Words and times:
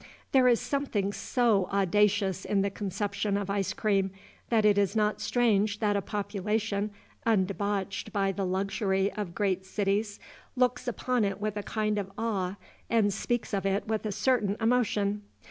There 0.31 0.47
is 0.47 0.59
something 0.59 1.13
so 1.13 1.67
audacious 1.71 2.43
in 2.43 2.63
the 2.63 2.71
conception 2.71 3.37
of 3.37 3.51
ice 3.51 3.71
cream, 3.71 4.09
that 4.49 4.65
it 4.65 4.79
is 4.79 4.95
not 4.95 5.21
strange 5.21 5.77
that 5.77 5.95
a 5.95 6.01
population 6.01 6.89
undebauched 7.23 8.11
by 8.11 8.31
the 8.31 8.43
luxury 8.43 9.11
of 9.11 9.35
great 9.35 9.63
cities 9.63 10.19
looks 10.55 10.87
upon 10.87 11.23
it 11.23 11.39
with 11.39 11.55
a 11.55 11.61
kind 11.61 11.99
of 11.99 12.11
awe 12.17 12.55
and 12.89 13.13
speaks 13.13 13.53
of 13.53 13.63
it 13.63 13.87
with 13.87 14.03
a 14.07 14.11
certain 14.11 14.57
emotion. 14.59 15.21